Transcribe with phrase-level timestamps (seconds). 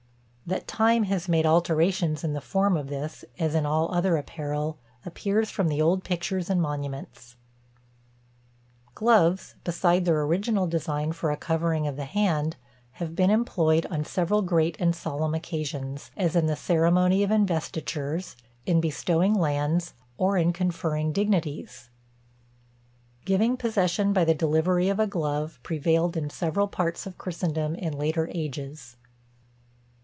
[0.47, 4.79] That time has made alterations in the form of this, as in all other apparel,
[5.05, 7.37] appears from the old pictures and monuments.
[8.93, 12.57] Gloves, beside their original design for a covering of the hand,
[12.93, 18.35] have been employed on several great and solemn occasions; as in the ceremony of investitures,
[18.65, 21.89] in bestowing lands, or in conferring dignities.
[23.23, 27.93] Giving possession by the delivery of a glove, prevailed in several parts of Christendom in
[27.97, 28.97] later ages.